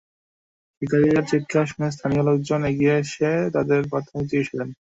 [0.75, 4.69] শিক্ষার্থীদের চিত্কার শুনে স্থানীয় লোকজন এগিয়ে এসে তাঁদের প্রাথমিক চিকিত্সা দেন।